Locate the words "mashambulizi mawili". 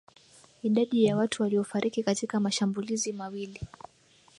2.39-3.61